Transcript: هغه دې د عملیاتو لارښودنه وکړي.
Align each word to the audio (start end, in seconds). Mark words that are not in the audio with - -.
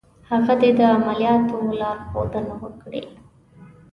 هغه 0.29 0.53
دې 0.61 0.69
د 0.77 0.79
عملیاتو 0.95 1.57
لارښودنه 1.79 2.53
وکړي. 2.63 3.03